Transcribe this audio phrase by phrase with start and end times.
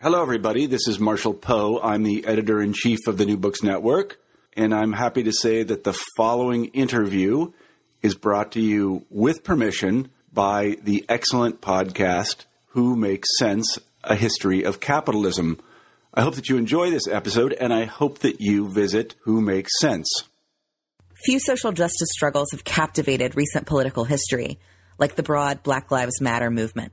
[0.00, 0.66] Hello, everybody.
[0.66, 1.80] This is Marshall Poe.
[1.82, 4.20] I'm the editor in chief of the New Books Network,
[4.56, 7.50] and I'm happy to say that the following interview
[8.00, 14.62] is brought to you with permission by the excellent podcast Who Makes Cents A History
[14.62, 15.58] of Capitalism.
[16.14, 19.72] I hope that you enjoy this episode, and I hope that you visit Who Makes
[19.80, 20.08] Cents.
[21.24, 24.60] Few social justice struggles have captivated recent political history,
[24.96, 26.92] like the broad Black Lives Matter movement.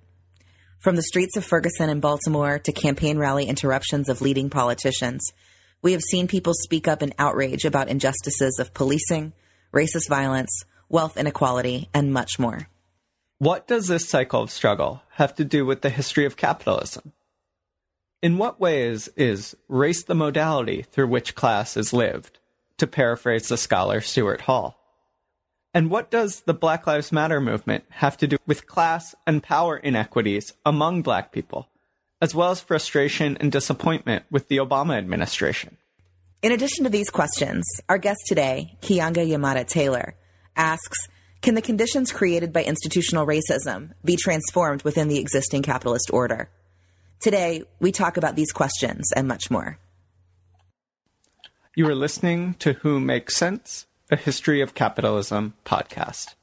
[0.86, 5.34] From the streets of Ferguson and Baltimore to campaign rally interruptions of leading politicians,
[5.82, 9.34] we have seen people speak up in outrage about injustices of policing,
[9.74, 12.70] racist violence, wealth inequality, and much more.
[13.40, 17.14] What does this cycle of struggle have to do with the history of capitalism?
[18.22, 22.38] In what ways is race the modality through which class is lived,
[22.78, 24.85] to paraphrase the scholar Stuart Hall?
[25.76, 29.76] And what does the Black Lives Matter movement have to do with class and power
[29.76, 31.68] inequities among black people,
[32.22, 35.76] as well as frustration and disappointment with the Obama administration?
[36.42, 40.16] In addition to these questions, our guest today, Keeanga-Yamahtta Taylor,
[40.56, 41.10] asks
[41.42, 46.50] Can the conditions created by institutional racism be transformed within the existing capitalist order?
[47.20, 49.78] Today, we talk about these questions and much more.
[51.76, 53.88] You are listening to Who Makes Cents?
[54.12, 56.36] A History of Capitalism podcast.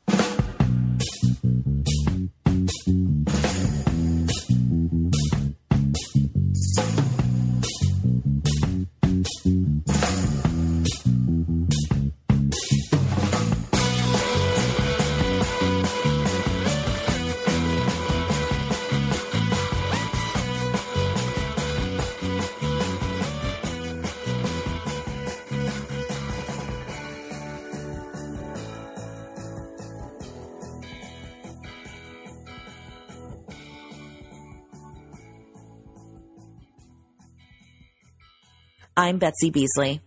[39.03, 40.01] I'm Betsy Beasley.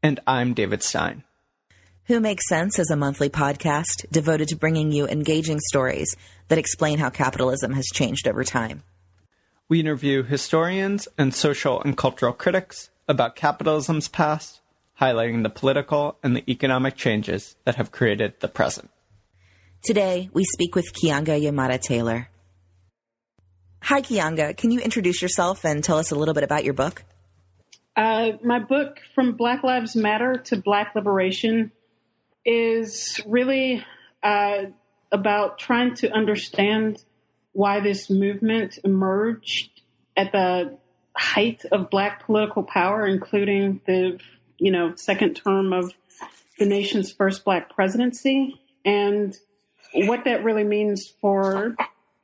[0.00, 1.24] And I'm David Stein.
[2.04, 6.14] Who Makes Cents is a monthly podcast devoted to bringing you engaging stories
[6.46, 8.84] that explain how capitalism has changed over time.
[9.68, 14.60] We interview historians and social and cultural critics about capitalism's past,
[15.00, 18.88] highlighting the political and the economic changes that have created the present.
[19.82, 22.28] Today, we speak with Keeanga-Yamahtta Taylor.
[23.82, 24.56] Hi, Keeanga.
[24.56, 27.02] Can you introduce yourself and tell us a little bit about your book?
[27.96, 31.72] Uh, my book, From Black Lives Matter to Black Liberation,
[32.44, 33.84] is really
[34.22, 34.64] uh,
[35.10, 37.02] about trying to understand
[37.52, 39.70] why this movement emerged
[40.14, 40.76] at the
[41.16, 44.20] height of black political power, including the
[44.58, 45.92] you know second term of
[46.58, 49.38] the nation's first black presidency, and
[49.94, 51.74] what that really means for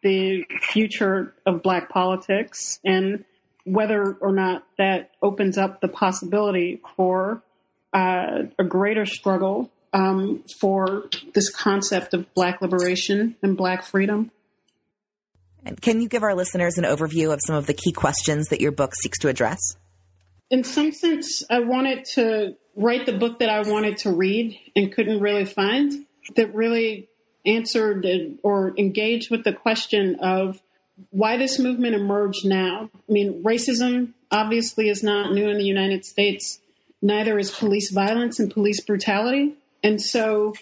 [0.02, 3.24] the future of black politics and
[3.64, 7.42] whether or not that opens up the possibility for
[7.92, 14.30] uh, a greater struggle um, for this concept of black liberation and black freedom.
[15.64, 18.60] And can you give our listeners an overview of some of the key questions that
[18.60, 19.60] your book seeks to address?
[20.50, 24.92] In some sense, I wanted to write the book that I wanted to read and
[24.92, 26.06] couldn't really find
[26.36, 27.08] that really
[27.44, 28.06] answered
[28.42, 30.60] or engaged with the question of
[31.10, 32.90] why this movement emerged now.
[33.08, 36.60] I mean, racism obviously is not new in the United States.
[37.00, 39.54] Neither is police violence and police brutality.
[39.82, 40.54] And so,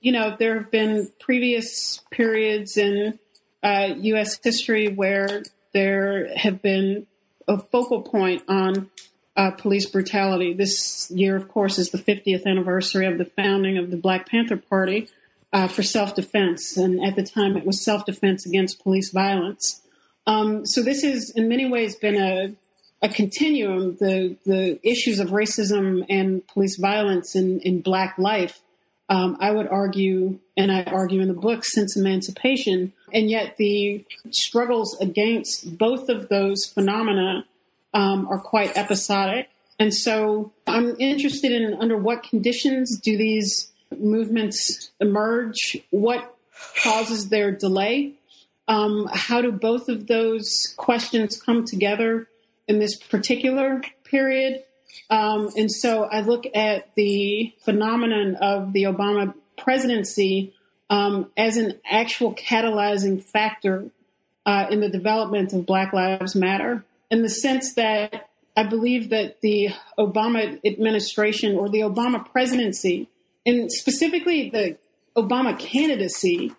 [0.00, 3.18] you know, there have been previous periods in
[3.62, 4.38] uh, U.S.
[4.42, 5.42] history where
[5.72, 7.06] there have been
[7.48, 8.90] a focal point on
[9.36, 10.52] uh, police brutality.
[10.52, 14.56] This year, of course, is the 50th anniversary of the founding of the Black Panther
[14.56, 15.08] Party
[15.52, 16.76] uh, for self defense.
[16.76, 19.82] And at the time, it was self defense against police violence.
[20.26, 22.54] Um, so this has, in many ways, been a,
[23.02, 23.96] a continuum.
[23.96, 28.60] The the issues of racism and police violence in, in Black life,
[29.08, 34.04] um, I would argue, and I argue in the book, since emancipation, and yet the
[34.30, 37.44] struggles against both of those phenomena
[37.94, 39.48] um, are quite episodic.
[39.78, 45.78] And so I'm interested in under what conditions do these movements emerge?
[45.90, 46.34] What
[46.82, 48.14] causes their delay?
[48.68, 52.28] Um, how do both of those questions come together
[52.66, 54.64] in this particular period?
[55.10, 60.54] Um, and so I look at the phenomenon of the Obama presidency
[60.90, 63.86] um, as an actual catalyzing factor
[64.44, 69.40] uh, in the development of Black Lives Matter, in the sense that I believe that
[69.40, 73.08] the Obama administration or the Obama presidency,
[73.44, 74.78] and specifically the
[75.16, 76.52] Obama candidacy,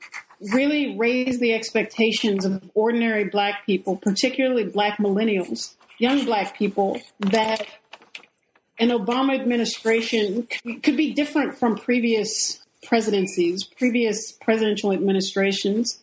[0.54, 7.66] really raised the expectations of ordinary Black people, particularly Black millennials, young Black people, that
[8.80, 10.48] an Obama administration
[10.84, 16.02] could be different from previous presidencies, previous presidential administrations.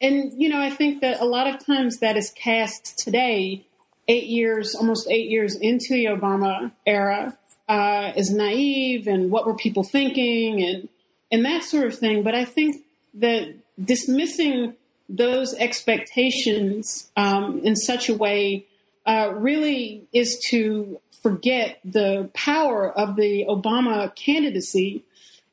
[0.00, 3.66] And, you know, I think that a lot of times that is cast today,
[4.08, 7.36] eight years, almost eight years into the Obama era,
[7.68, 10.88] uh, as naive and what were people thinking and,
[11.30, 12.22] and that sort of thing.
[12.22, 12.84] But I think
[13.14, 14.74] that dismissing
[15.08, 18.66] those expectations um, in such a way
[19.06, 25.04] uh, really is to forget the power of the Obama candidacy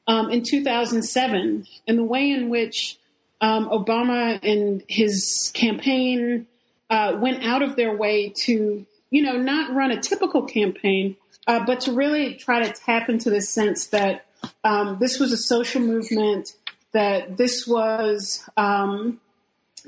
[0.08, 2.98] um, in 2007 and the way in which
[3.42, 6.48] um, Obama and his campaign
[6.90, 11.16] uh, went out of their way to, you know, not run a typical campaign,
[11.48, 14.26] uh, but to really try to tap into the sense that
[14.64, 16.54] um, this was a social movement,
[16.92, 19.20] that this was, um,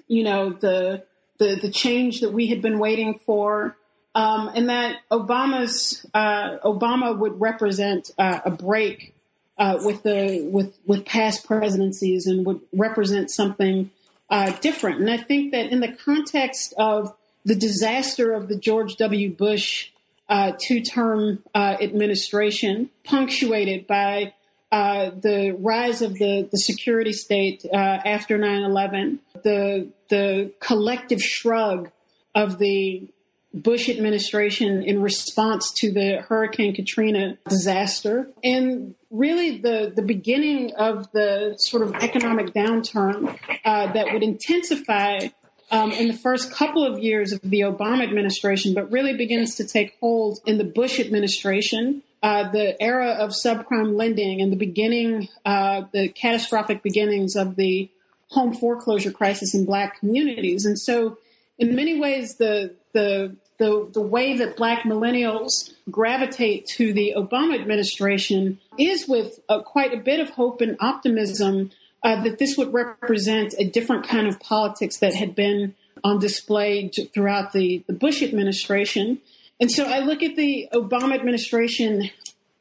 [0.08, 1.04] you know, the,
[1.38, 3.76] the the change that we had been waiting for,
[4.14, 9.14] um, and that Obama's uh, Obama would represent uh, a break
[9.58, 13.90] uh, with the with with past presidencies and would represent something
[14.30, 15.00] uh, different.
[15.02, 17.14] And I think that in the context of
[17.44, 19.34] the disaster of the George W.
[19.34, 19.90] Bush
[20.30, 24.34] uh, two-term uh, administration, punctuated by
[24.72, 31.90] uh, the rise of the, the security state uh, after 9/11, the the collective shrug
[32.34, 33.08] of the
[33.54, 41.12] Bush administration in response to the Hurricane Katrina disaster, and really the, the beginning of
[41.12, 45.28] the sort of economic downturn uh, that would intensify
[45.70, 49.68] um, in the first couple of years of the Obama administration, but really begins to
[49.68, 52.04] take hold in the Bush administration.
[52.24, 57.90] Uh, the era of subprime lending and the beginning, uh, the catastrophic beginnings of the
[58.30, 60.66] home foreclosure crisis in black communities.
[60.66, 61.18] And so,
[61.58, 67.54] in many ways, the the the, the way that black millennials gravitate to the Obama
[67.54, 71.70] administration is with uh, quite a bit of hope and optimism
[72.02, 76.88] uh, that this would represent a different kind of politics that had been on display
[77.14, 79.20] throughout the, the Bush administration.
[79.62, 82.10] And so I look at the Obama administration,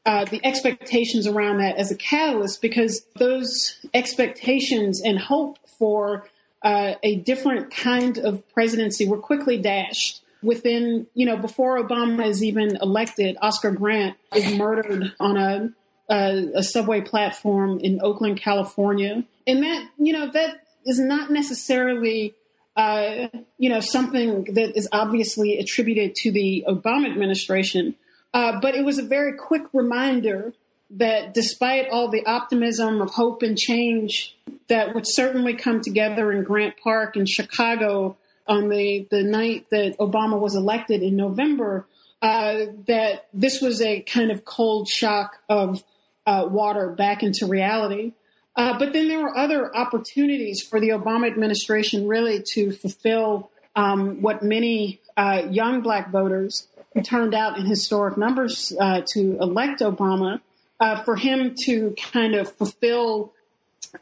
[0.05, 6.29] uh, the expectations around that as a catalyst because those expectations and hope for
[6.61, 12.43] uh, a different kind of presidency were quickly dashed within, you know, before Obama is
[12.43, 15.69] even elected, Oscar Grant is murdered on a,
[16.09, 19.23] a, a subway platform in Oakland, California.
[19.47, 22.35] And that, you know, that is not necessarily,
[22.75, 23.27] uh,
[23.57, 27.95] you know, something that is obviously attributed to the Obama administration.
[28.33, 30.53] Uh, but it was a very quick reminder
[30.91, 34.35] that despite all the optimism of hope and change
[34.67, 39.97] that would certainly come together in Grant Park in Chicago on the, the night that
[39.99, 41.85] Obama was elected in November,
[42.21, 45.83] uh, that this was a kind of cold shock of
[46.25, 48.13] uh, water back into reality.
[48.55, 54.21] Uh, but then there were other opportunities for the Obama administration really to fulfill um,
[54.21, 59.79] what many uh, young black voters who turned out in historic numbers uh, to elect
[59.79, 60.41] Obama,
[60.79, 63.31] uh, for him to kind of fulfill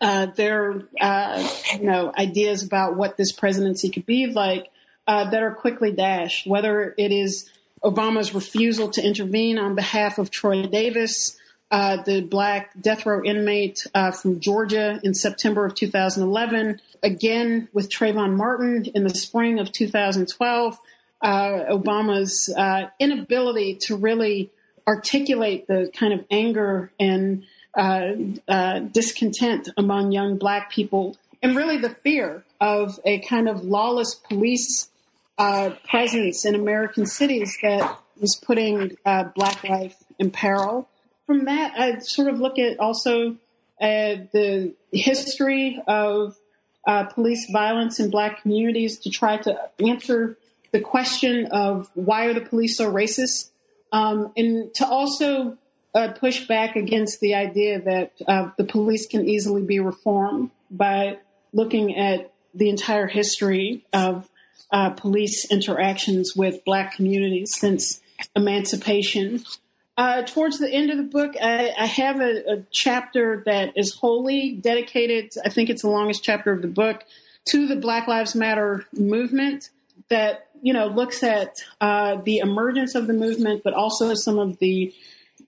[0.02, 4.70] uh, their uh, you know ideas about what this presidency could be like
[5.06, 6.48] that are quickly dashed.
[6.48, 7.50] Whether it is
[7.84, 11.39] Obama's refusal to intervene on behalf of Troy Davis,
[11.72, 17.90] uh, the black death row inmate uh, from Georgia in September of 2011, again with
[17.90, 20.78] Trayvon Martin in the spring of 2012.
[21.22, 21.28] Uh,
[21.70, 22.50] Obama's
[23.00, 24.50] inability to really
[24.88, 27.44] articulate the kind of anger and
[27.76, 28.14] uh,
[28.48, 34.16] uh, discontent among young black people, and really the fear of a kind of lawless
[34.16, 34.90] police
[35.38, 40.90] uh, presence in American cities that was putting uh, black life in peril.
[41.30, 43.36] From that, I sort of look at also
[43.80, 46.36] uh, the history of
[47.14, 50.40] police violence in black communities to try to answer
[50.72, 53.52] the question of why are the police so racist,
[53.92, 55.56] um, and to also
[55.94, 61.20] uh, push back against the idea that uh, the police can easily be reformed by
[61.54, 64.28] looking at the entire history of
[64.72, 68.02] uh, police interactions with black communities since
[68.36, 69.44] emancipation.
[70.00, 73.94] Uh, towards the end of the book, I, I have a, a, chapter that is
[73.94, 77.04] wholly dedicated, I think it's the longest chapter of the book,
[77.50, 79.72] to the Black Lives Matter movement
[80.08, 84.58] that, you know, looks at uh, the emergence of the movement, but also some of
[84.60, 84.94] the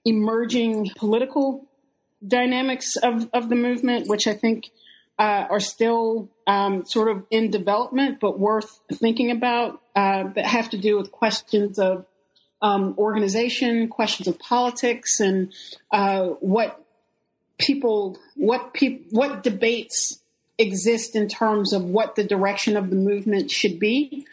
[0.04, 1.66] emerging political
[2.28, 4.70] dynamics of, of the movement, which I think
[5.18, 10.68] uh, are still um, sort of in development, but worth thinking about, uh, that have
[10.70, 12.04] to do with questions of
[12.62, 15.52] um, organization, questions of politics, and
[15.90, 16.82] uh, what
[17.58, 20.20] people, what people, what debates
[20.58, 24.26] exist in terms of what the direction of the movement should be.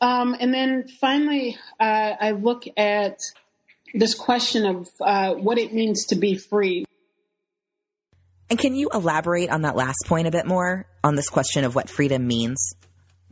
[0.00, 3.20] Um, and then finally, uh, I look at
[3.94, 6.84] this question of uh, what it means to be free.
[8.50, 11.74] And can you elaborate on that last point a bit more on this question of
[11.74, 12.74] what freedom means?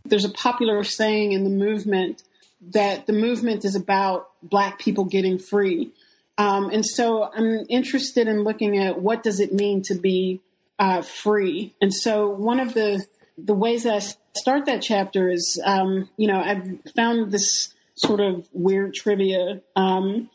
[0.04, 2.22] There's a popular saying in the movement
[2.60, 5.92] that the movement is about black people getting free.
[6.38, 10.40] Um, and so I'm interested in looking at what does it mean to be
[10.78, 11.74] uh, free.
[11.80, 13.06] And so one of the
[13.38, 18.20] the ways that I start that chapter is, um, you know, I found this sort
[18.20, 20.30] of weird trivia um,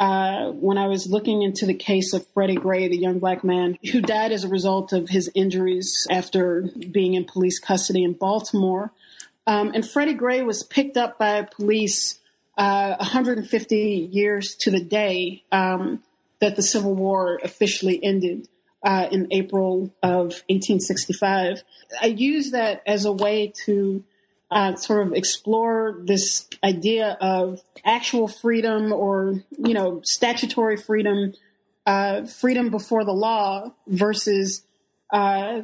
[0.00, 3.78] uh, when I was looking into the case of Freddie Gray, the young black man
[3.92, 8.92] who died as a result of his injuries after being in police custody in Baltimore.
[9.46, 12.20] Um, and Freddie Gray was picked up by police
[12.56, 16.02] uh, 150 years to the day um,
[16.40, 18.48] that the Civil War officially ended
[18.84, 21.62] uh, in April of 1865.
[22.00, 24.04] I use that as a way to
[24.50, 31.32] uh, sort of explore this idea of actual freedom or, you know, statutory freedom,
[31.86, 34.62] uh, freedom before the law versus
[35.12, 35.62] uh,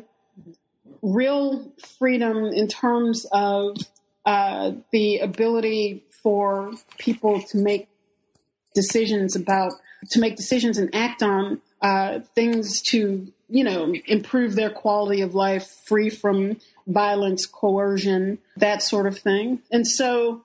[1.03, 3.77] real freedom in terms of
[4.25, 7.89] uh, the ability for people to make
[8.75, 9.73] decisions about
[10.11, 15.35] to make decisions and act on uh, things to you know improve their quality of
[15.35, 19.61] life free from violence coercion that sort of thing.
[19.71, 20.43] And so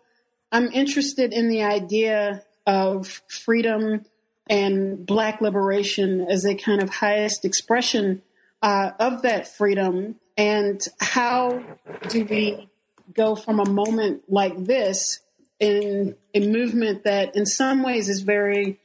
[0.52, 4.06] i'm interested in the idea of freedom
[4.50, 8.22] and black liberation as a kind of highest expression
[8.62, 11.64] uh, of that freedom and how
[12.10, 12.70] do we
[13.14, 15.20] go from a moment like this
[15.60, 18.80] in a movement that, in some ways, is very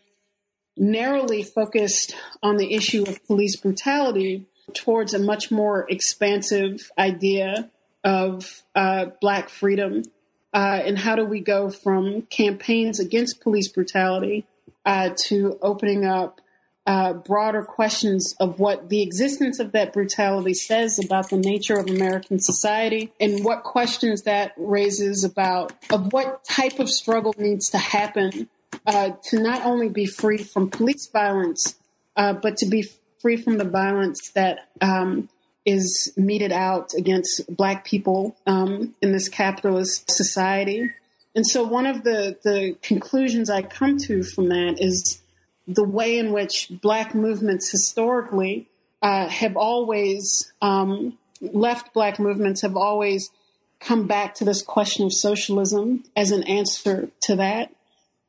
[0.76, 7.71] narrowly focused on the issue of police brutality towards a much more expansive idea
[8.05, 10.03] of uh, black freedom?
[10.53, 14.47] Uh, and how do we go from campaigns against police brutality
[14.85, 16.41] uh, to opening up
[16.87, 21.88] uh, broader questions of what the existence of that brutality says about the nature of
[21.88, 27.78] American society and what questions that raises about of what type of struggle needs to
[27.78, 28.49] happen
[28.87, 31.75] uh, to not only be free from police violence,
[32.16, 32.88] uh, but to be
[33.21, 35.28] free from the violence that um,
[35.64, 40.93] is meted out against Black people um, in this capitalist society.
[41.35, 45.21] And so, one of the, the conclusions I come to from that is
[45.66, 48.68] the way in which black movements historically
[49.02, 53.30] uh, have always um, left black movements have always
[53.80, 57.73] come back to this question of socialism as an answer to that.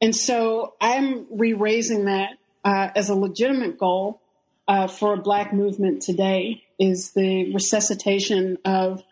[0.01, 4.19] And so I'm re raising that uh, as a legitimate goal
[4.67, 9.03] uh, for a black movement today is the resuscitation of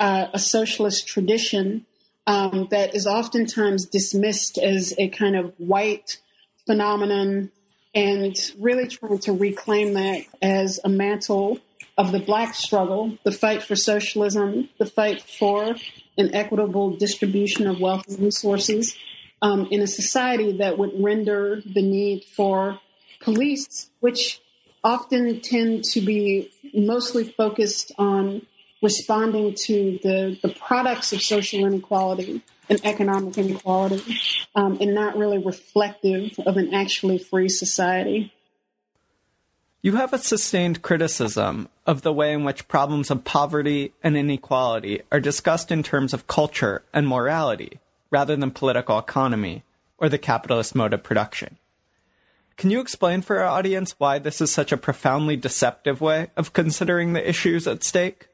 [0.00, 1.86] uh, a socialist tradition
[2.26, 6.18] um, that is oftentimes dismissed as a kind of white
[6.66, 7.50] phenomenon
[7.94, 11.58] and really trying to reclaim that as a mantle
[11.96, 15.76] of the black struggle, the fight for socialism, the fight for
[16.18, 18.96] an equitable distribution of wealth and resources
[19.42, 22.80] um, in a society that would render the need for
[23.20, 24.40] police, which
[24.82, 28.42] often tend to be mostly focused on
[28.82, 34.02] responding to the, the products of social inequality and economic inequality
[34.54, 38.32] um, and not really reflective of an actually free society.
[39.82, 45.02] You have a sustained criticism of the way in which problems of poverty and inequality
[45.12, 47.80] are discussed in terms of culture and morality
[48.10, 49.62] rather than political economy
[49.98, 51.58] or the capitalist mode of production.
[52.56, 56.52] Can you explain for our audience why this is such a profoundly deceptive way of
[56.52, 58.28] considering the issues at stake?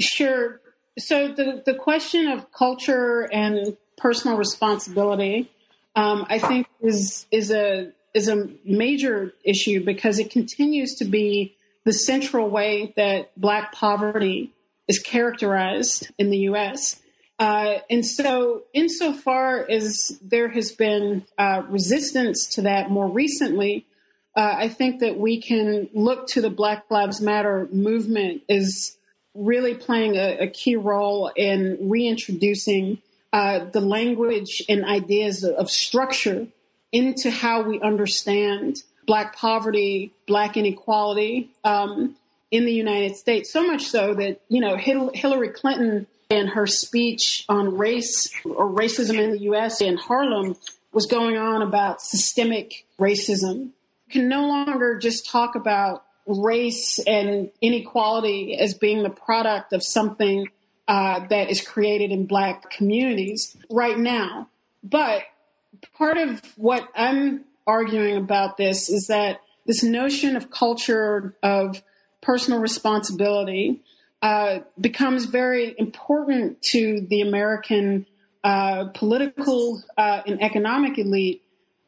[0.00, 0.60] Sure.
[0.98, 5.50] So the the question of culture and personal responsibility,
[5.96, 11.54] um, I think, is is a is a major issue because it continues to be
[11.84, 14.52] the central way that Black poverty
[14.88, 17.00] is characterized in the U.S.
[17.38, 23.86] Uh, and so, insofar as there has been uh, resistance to that more recently,
[24.36, 28.97] uh, I think that we can look to the Black Lives Matter movement as
[29.38, 32.98] really playing a, a key role in reintroducing
[33.32, 36.46] uh, the language and ideas of structure
[36.92, 42.16] into how we understand Black poverty, Black inequality um,
[42.50, 43.52] in the United States.
[43.52, 49.18] So much so that, you know, Hillary Clinton in her speech on race or racism
[49.18, 50.56] in the US in Harlem
[50.92, 53.70] was going on about systemic racism.
[54.06, 59.82] You can no longer just talk about race and inequality as being the product of
[59.82, 60.46] something
[60.86, 64.48] uh, that is created in black communities right now.
[64.84, 65.22] But
[65.96, 71.82] part of what I'm arguing about this is that this notion of culture of
[72.22, 73.82] personal responsibility
[74.22, 78.06] uh, becomes very important to the American
[78.42, 81.42] uh, political uh, and economic elite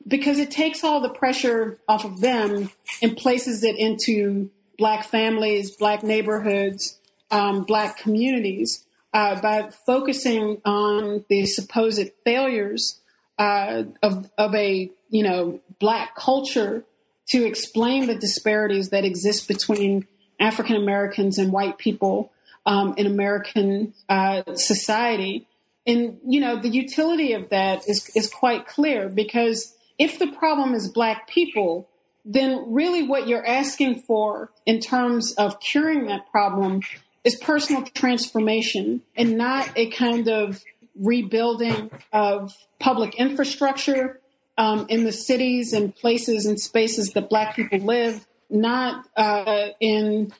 [0.06, 2.70] because it takes all the pressure off of them
[3.02, 6.98] and places it into black families, black neighborhoods,
[7.30, 13.00] um, black communities uh, by focusing on the supposed failures
[13.38, 16.84] uh, of, of a you know black culture
[17.28, 20.06] to explain the disparities that exist between
[20.38, 22.32] African Americans and white people
[22.66, 25.46] um, in American uh, society.
[25.86, 30.74] And you know, the utility of that is is quite clear because if the problem
[30.74, 31.86] is black people,
[32.24, 36.80] then really what you're asking for in terms of curing that problem
[37.22, 40.62] is personal transformation and not a kind of
[40.98, 44.18] rebuilding of public infrastructure
[44.56, 50.32] um, in the cities and places and spaces that black people live not uh, in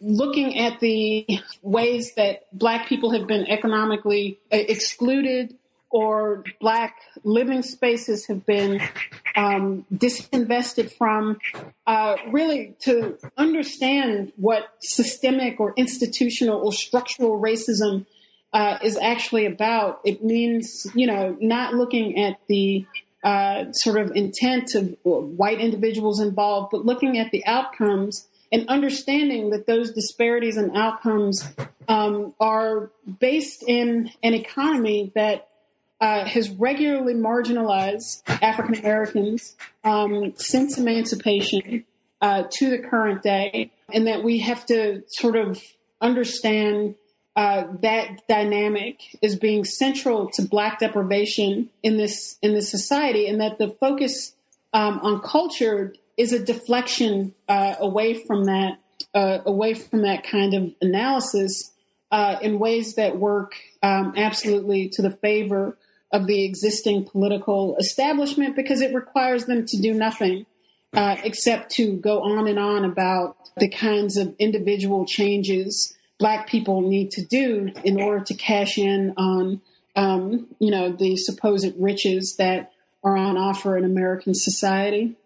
[0.00, 1.26] looking at the
[1.62, 5.54] ways that black people have been economically uh, excluded
[5.94, 8.80] or black living spaces have been
[9.36, 11.38] um, disinvested from,
[11.86, 18.06] uh, really to understand what systemic or institutional or structural racism
[18.52, 20.00] uh, is actually about.
[20.04, 22.84] It means, you know, not looking at the
[23.22, 29.50] uh, sort of intent of white individuals involved, but looking at the outcomes and understanding
[29.50, 31.48] that those disparities and outcomes
[31.86, 35.50] um, are based in an economy that
[36.04, 41.86] uh, has regularly marginalized African Americans um, since emancipation
[42.20, 45.62] uh, to the current day, and that we have to sort of
[46.02, 46.94] understand
[47.36, 53.40] uh, that dynamic as being central to black deprivation in this in this society, and
[53.40, 54.34] that the focus
[54.74, 58.76] um, on culture is a deflection uh, away from that
[59.14, 61.72] uh, away from that kind of analysis
[62.10, 65.78] uh, in ways that work um, absolutely to the favor
[66.14, 70.46] of the existing political establishment because it requires them to do nothing
[70.94, 76.80] uh, except to go on and on about the kinds of individual changes black people
[76.82, 79.60] need to do in order to cash in on,
[79.96, 82.70] um, you know, the supposed riches that
[83.02, 85.16] are on offer in American society.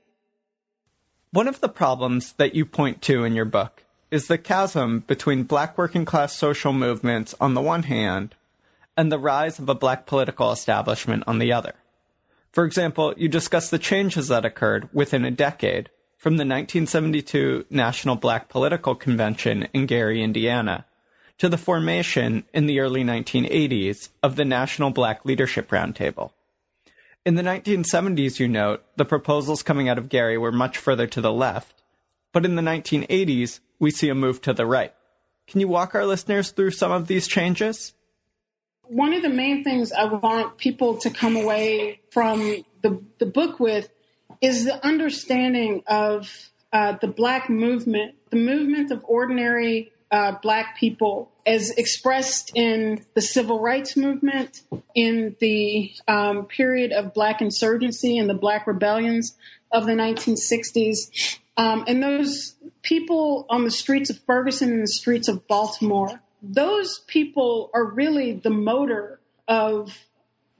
[1.33, 5.42] One of the problems that you point to in your book is the chasm between
[5.42, 8.35] black working class social movements on the one hand
[8.98, 11.74] and the rise of a black political establishment on the other.
[12.50, 18.16] For example, you discuss the changes that occurred within a decade from the 1972 National
[18.16, 20.84] Black Political Convention in Gary, Indiana,
[21.38, 26.32] to the formation in the early 1980s of the National Black Leadership Roundtable.
[27.24, 31.20] In the 1970s, you note, the proposals coming out of Gary were much further to
[31.20, 31.84] the left,
[32.32, 34.92] but in the 1980s, we see a move to the right.
[35.46, 37.94] Can you walk our listeners through some of these changes?
[38.88, 43.61] One of the main things I want people to come away from the, the book
[43.61, 43.90] with
[44.40, 51.31] is the understanding of uh, the Black movement, the movement of ordinary uh, Black people,
[51.46, 54.62] as expressed in the civil rights movement,
[54.94, 59.37] in the um, period of Black insurgency and the Black rebellions
[59.72, 61.38] of the 1960s.
[61.57, 67.01] Um, and those people on the streets of Ferguson and the streets of Baltimore, those
[67.01, 69.96] people are really the motor of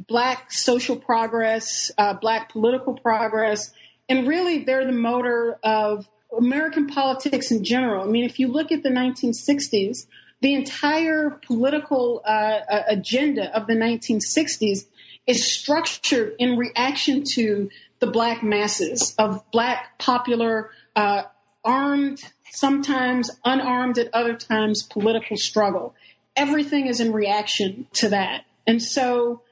[0.07, 3.73] Black social progress, uh, Black political progress,
[4.09, 8.05] and really they're the motor of American politics in general.
[8.05, 10.07] I mean, if you look at the 1960s,
[10.41, 14.87] the entire political uh, uh agenda of the 1960s
[15.27, 21.25] is structured in reaction to the black masses of black popular uh,
[21.69, 25.95] armed sometimes unarmed at other times political struggle.
[26.35, 28.47] Everything is in reaction to that.
[28.67, 29.43] And so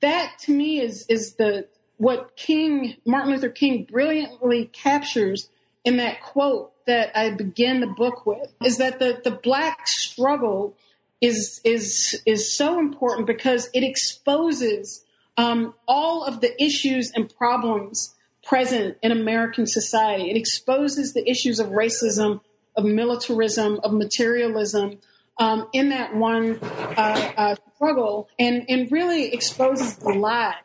[0.00, 1.66] that to me is is the
[1.98, 5.48] what King Martin Luther King brilliantly captures
[5.84, 10.76] in that quote that I begin the book with is that the the black struggle
[11.20, 15.04] is is is so important because it exposes
[15.36, 20.30] um, all of the issues and problems present in American society.
[20.30, 22.40] It exposes the issues of racism,
[22.76, 24.98] of militarism, of materialism
[25.38, 30.56] um, in that one uh, uh, struggle, and and really exposes the lie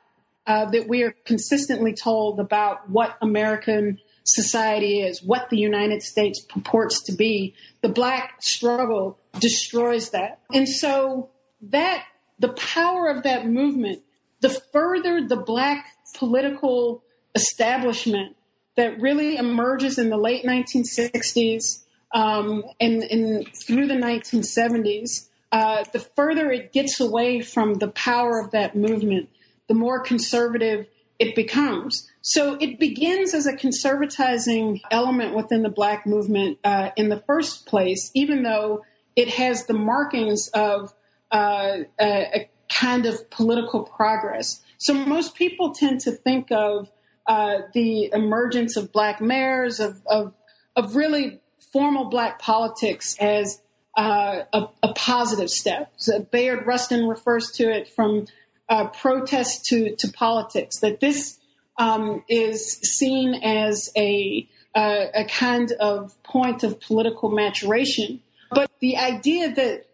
[0.46, 6.42] uh, that we are consistently told about what American society is, what the United States
[6.42, 7.56] purports to be.
[7.82, 10.40] The black struggle destroys that.
[10.54, 11.30] And so
[11.62, 12.06] that
[12.40, 14.02] the power of that movement,
[14.42, 15.86] the further the black
[16.16, 17.04] political
[17.38, 18.36] establishment
[18.76, 26.00] that really emerges in the late 1960s um, and, and, through the 1970s, uh, the
[26.00, 29.30] further it gets away from the power of that movement,
[29.68, 30.88] the more conservative
[31.20, 32.08] it becomes.
[32.22, 37.66] So it begins as a conservatizing element within the black movement uh, in the first
[37.66, 40.94] place, even though it has the markings of
[41.32, 44.62] uh, a, a, kind of political progress.
[44.78, 46.92] So most people tend to think of
[47.28, 50.34] uh, the emergence of black mayors, of, of,
[50.76, 51.42] of really
[51.74, 53.62] formal black politics as
[53.98, 55.92] uh, a, a, positive step.
[55.98, 58.28] So Bayard Rustin refers to it from
[58.70, 61.40] uh, protest to, to politics, that this
[61.78, 68.22] um, is seen as a, uh, a kind of point of political maturation.
[68.52, 69.88] But the idea that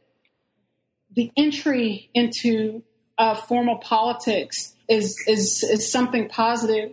[1.16, 2.84] the entry into
[3.18, 6.92] uh, formal politics is, is, is something positive,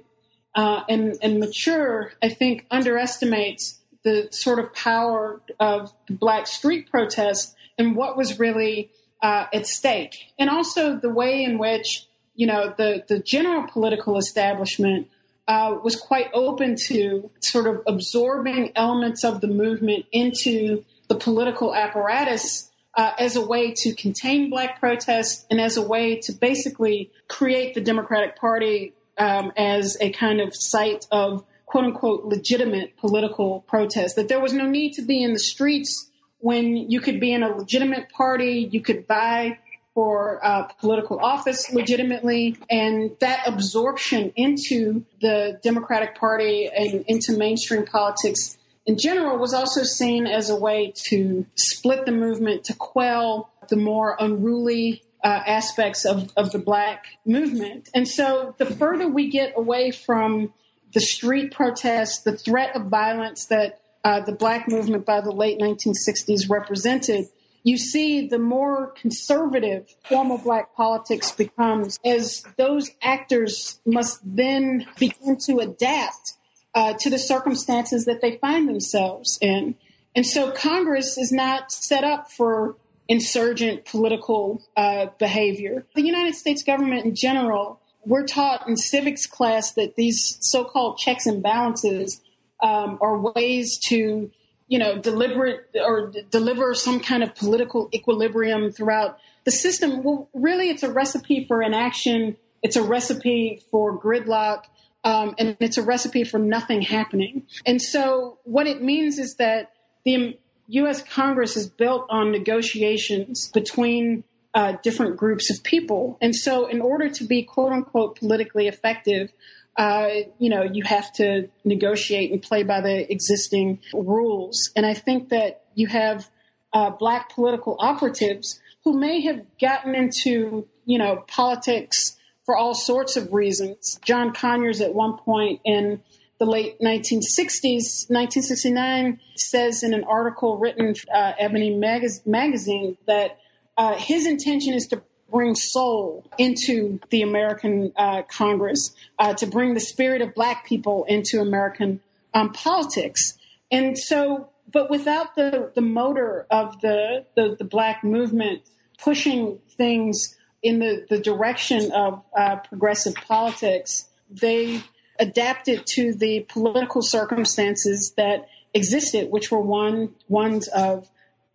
[0.54, 6.90] uh, and, and mature, I think underestimates the sort of power of the black street
[6.90, 8.90] protest and what was really
[9.22, 14.16] uh, at stake, and also the way in which you know the the general political
[14.16, 15.08] establishment
[15.46, 21.74] uh, was quite open to sort of absorbing elements of the movement into the political
[21.74, 27.10] apparatus uh, as a way to contain black protests and as a way to basically
[27.28, 33.61] create the Democratic Party um, as a kind of site of quote unquote legitimate political
[33.68, 34.16] protest.
[34.16, 37.42] That there was no need to be in the streets when you could be in
[37.42, 39.59] a legitimate party, you could vie
[39.94, 47.85] for uh, political office legitimately, and that absorption into the Democratic Party and into mainstream
[47.85, 48.56] politics
[48.87, 53.76] in general was also seen as a way to split the movement, to quell the
[53.76, 57.88] more unruly uh, aspects of, of the black movement.
[57.94, 60.52] And so the further we get away from
[60.92, 65.59] the street protests, the threat of violence that uh, the black movement by the late
[65.59, 67.26] 1960s represented,
[67.62, 75.37] you see the more conservative formal black politics becomes as those actors must then begin
[75.46, 76.33] to adapt
[76.74, 79.74] uh, to the circumstances that they find themselves in.
[80.16, 82.76] And so Congress is not set up for
[83.10, 85.84] insurgent political uh, behavior.
[85.96, 90.96] The United States government in general, we're taught in civics class that these so called
[90.96, 92.20] checks and balances
[92.62, 94.30] um, or ways to,
[94.68, 100.04] you know, deliberate or d- deliver some kind of political equilibrium throughout the system.
[100.04, 102.36] Well, really, it's a recipe for inaction.
[102.62, 104.62] It's a recipe for gridlock.
[105.02, 107.46] Um, and it's a recipe for nothing happening.
[107.66, 109.72] And so, what it means is that
[110.04, 110.38] the
[110.70, 111.02] U.S.
[111.02, 116.18] Congress is built on negotiations between uh, different groups of people.
[116.20, 119.33] And so, in order to be quote unquote politically effective,
[119.76, 124.70] uh, you know, you have to negotiate and play by the existing rules.
[124.76, 126.28] And I think that you have
[126.72, 133.16] uh, black political operatives who may have gotten into, you know, politics for all sorts
[133.16, 133.98] of reasons.
[134.02, 136.02] John Conyers, at one point in
[136.40, 143.38] the late 1960s, 1969, says in an article written uh, Ebony Magaz- magazine that
[143.76, 149.74] uh, his intention is to bring soul into the American uh, Congress, uh, to bring
[149.74, 152.00] the spirit of Black people into American
[152.33, 153.35] um, politics.
[153.70, 158.62] And so, but without the, the motor of the, the, the Black movement
[158.98, 164.83] pushing things in the, the direction of uh, progressive politics, they
[165.20, 171.09] adapted to the political circumstances that existed, which were one ones of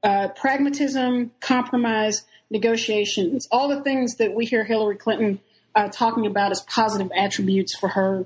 [0.04, 5.40] uh, pragmatism, compromise, negotiations, all the things that we hear Hillary Clinton
[5.74, 8.26] uh, talking about as positive attributes for her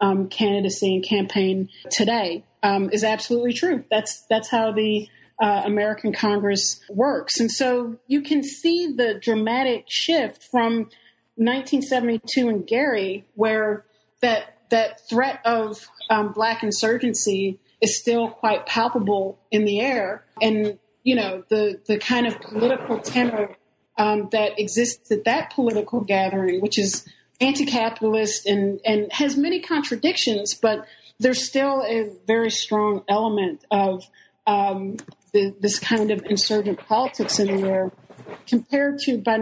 [0.00, 3.84] um, candidacy and campaign today um, is absolutely true.
[3.90, 5.08] That's that's how the
[5.40, 7.38] uh, American Congress works.
[7.38, 10.90] And so you can see the dramatic shift from
[11.36, 13.84] 1972 in Gary, where
[14.20, 20.78] that that threat of um, black insurgency is still quite palpable in the air, and
[21.04, 23.56] you know the the kind of political tenor
[23.96, 27.06] um, that exists at that political gathering, which is
[27.40, 30.84] anti-capitalist and and has many contradictions, but
[31.20, 34.04] there's still a very strong element of
[34.46, 34.96] um,
[35.32, 37.92] the, this kind of insurgent politics in the air,
[38.46, 39.36] compared to by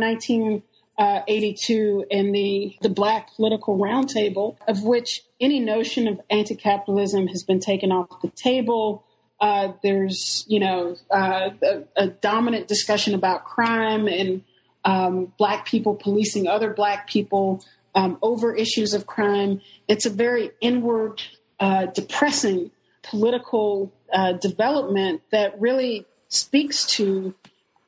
[0.99, 7.61] 1982 and the the Black Political Roundtable, of which any notion of anti-capitalism has been
[7.61, 9.05] taken off the table.
[9.39, 14.43] Uh, there's, you know, uh, a, a, dominant discussion about crime and
[14.87, 17.63] um, black people policing other black people
[17.95, 19.61] um, over issues of crime.
[19.89, 21.21] It's a very inward,
[21.61, 22.71] uh, depressing
[23.03, 27.35] political uh, development that really speaks to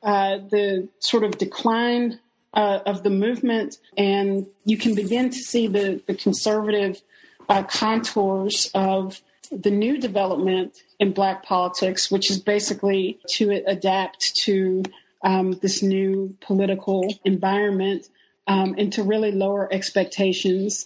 [0.03, 2.19] uh, the sort of decline
[2.53, 7.01] uh, of the movement, and you can begin to see the, the conservative
[7.47, 14.83] uh, contours of the new development in black politics, which is basically to adapt to
[15.23, 18.07] um, this new political environment
[18.47, 20.85] um, and to really lower expectations.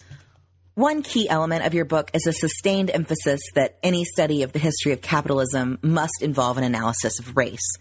[0.74, 4.58] One key element of your book is a sustained emphasis that any study of the
[4.58, 7.76] history of capitalism must involve an analysis of race.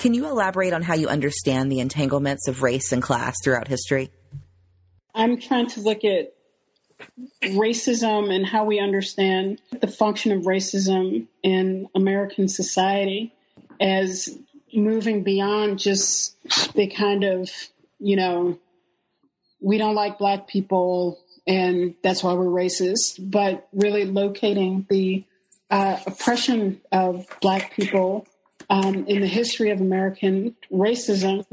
[0.00, 4.10] Can you elaborate on how you understand the entanglements of race and class throughout history?
[5.14, 6.32] I'm trying to look at
[7.42, 13.34] racism and how we understand the function of racism in American society
[13.78, 14.38] as
[14.72, 16.34] moving beyond just
[16.72, 17.50] the kind of,
[17.98, 18.58] you know,
[19.60, 25.26] we don't like black people and that's why we're racist, but really locating the
[25.70, 28.26] uh, oppression of black people
[28.70, 31.44] um, in the history of American racism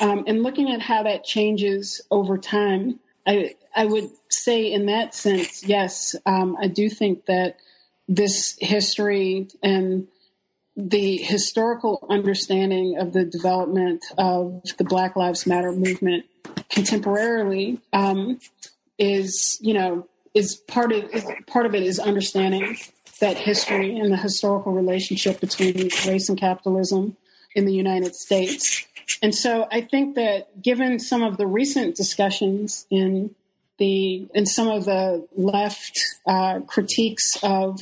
[0.00, 3.00] um, and looking at how that changes over time.
[3.26, 7.56] I, I would say, in that sense, yes, um, I do think that
[8.08, 10.06] this history and
[10.76, 16.24] the historical understanding of the development of the Black Lives Matter movement
[16.70, 18.38] contemporarily um,
[18.98, 22.76] is, you know, is part of is, part of it is understanding
[23.20, 27.16] that history and the historical relationship between race and capitalism
[27.54, 28.84] in the United States.
[29.22, 33.34] And so I think that given some of the recent discussions in
[33.78, 37.80] the in some of the left uh, critiques of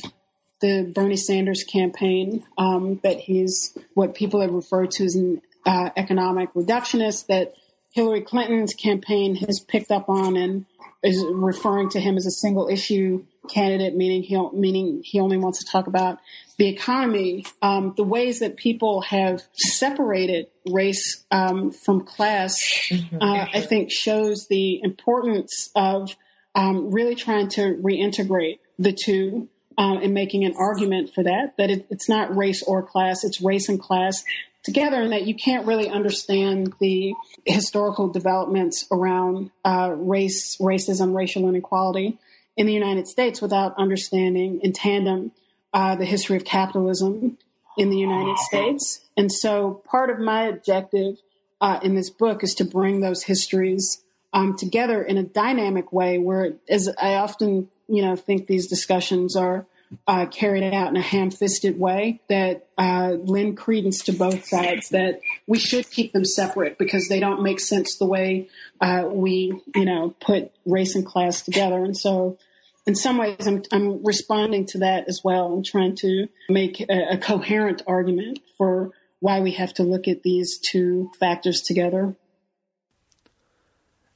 [0.59, 5.89] the Bernie Sanders campaign um, that he's what people have referred to as an uh,
[5.95, 7.53] economic reductionist that
[7.91, 10.65] Hillary Clinton's campaign has picked up on and
[11.03, 15.59] is referring to him as a single issue candidate, meaning he meaning he only wants
[15.63, 16.19] to talk about
[16.57, 17.45] the economy.
[17.61, 23.17] Um, the ways that people have separated race um, from class, mm-hmm.
[23.21, 26.15] uh, I think, shows the importance of
[26.55, 31.69] um, really trying to reintegrate the two um, and making an argument for that, that
[31.69, 34.23] it, it's not race or class, it's race and class
[34.63, 37.13] together, and that you can't really understand the
[37.45, 42.17] historical developments around uh, race, racism, racial inequality
[42.55, 45.31] in the United States without understanding in tandem
[45.73, 47.37] uh, the history of capitalism
[47.77, 49.01] in the United States.
[49.17, 51.21] And so part of my objective
[51.59, 56.17] uh, in this book is to bring those histories um, together in a dynamic way
[56.17, 59.65] where, as I often you know, think these discussions are
[60.07, 64.89] uh, carried out in a ham-fisted way that uh, lend credence to both sides.
[64.89, 68.49] That we should keep them separate because they don't make sense the way
[68.81, 71.83] uh, we, you know, put race and class together.
[71.83, 72.37] And so,
[72.85, 75.53] in some ways, I'm, I'm responding to that as well.
[75.53, 80.23] I'm trying to make a, a coherent argument for why we have to look at
[80.23, 82.15] these two factors together.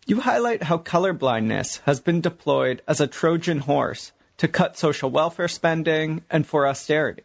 [0.05, 5.47] You highlight how colorblindness has been deployed as a Trojan horse to cut social welfare
[5.47, 7.23] spending and for austerity.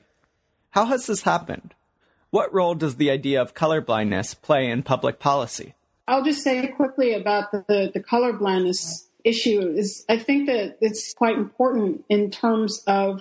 [0.70, 1.75] How has this happened?
[2.31, 5.75] What role does the idea of colorblindness play in public policy?
[6.09, 11.12] I'll just say quickly about the, the, the colorblindness issue is I think that it's
[11.14, 13.20] quite important in terms of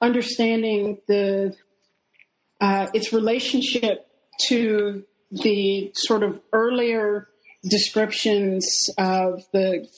[0.00, 1.56] understanding the
[2.60, 4.06] uh, its relationship
[4.48, 7.28] to the sort of earlier
[7.68, 9.88] descriptions of the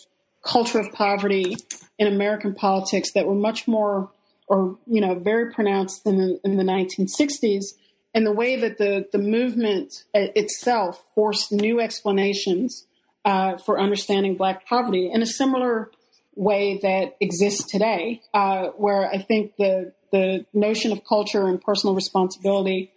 [0.44, 1.56] culture of poverty
[1.98, 4.11] in American politics that were much more,
[4.48, 7.74] or you know, very pronounced in the, in the 1960s,
[8.12, 12.87] and the way that the the movement itself forced new explanations
[13.24, 15.90] uh, for understanding Black poverty in a similar
[16.37, 21.94] way that exists today, uh, where I think the the notion of culture and personal
[21.94, 22.92] responsibility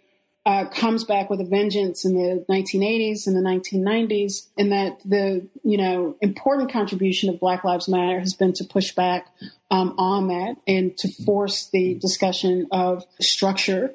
[0.48, 5.46] uh, comes back with a vengeance in the 1980s and the 1990s, and that the
[5.62, 9.26] you know important contribution of Black Lives Matter has been to push back
[9.70, 13.94] um, on that and to force the discussion of structure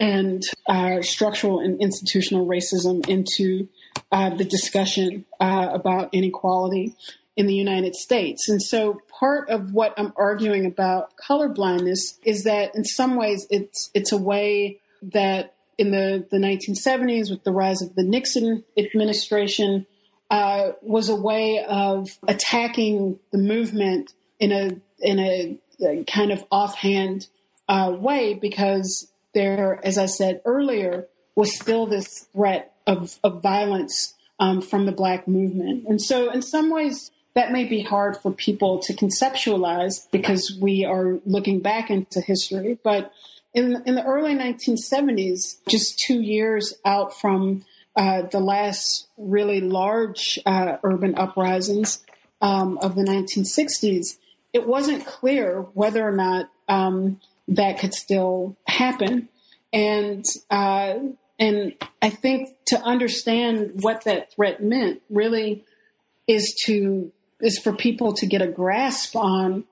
[0.00, 3.68] and uh, structural and institutional racism into
[4.10, 6.96] uh, the discussion uh, about inequality
[7.36, 8.48] in the United States.
[8.48, 13.88] And so part of what I'm arguing about colorblindness is that in some ways it's
[13.94, 19.86] it's a way that in the, the 1970s with the rise of the Nixon administration
[20.30, 26.44] uh, was a way of attacking the movement in a in a, a kind of
[26.50, 27.26] offhand
[27.68, 34.14] uh, way because there, as I said earlier, was still this threat of, of violence
[34.38, 35.86] um, from the black movement.
[35.88, 40.84] And so, in some ways, that may be hard for people to conceptualize because we
[40.84, 42.78] are looking back into history.
[42.82, 43.12] But
[43.54, 50.38] in, in the early 1970s, just two years out from uh, the last really large
[50.46, 52.02] uh, urban uprisings
[52.40, 54.18] um, of the 1960s,
[54.52, 59.28] it wasn't clear whether or not um, that could still happen.
[59.72, 60.94] And uh,
[61.38, 65.64] and I think to understand what that threat meant really
[66.26, 67.10] is to
[67.40, 69.64] is for people to get a grasp on